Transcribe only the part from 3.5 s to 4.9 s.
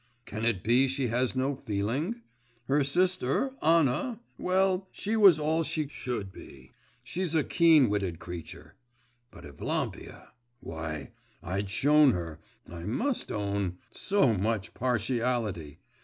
Anna well,